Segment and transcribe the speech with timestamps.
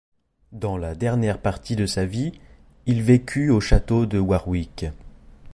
[0.51, 2.31] Dans la dernière partie de sa vie,
[2.87, 4.87] il vécut au château de Warwick.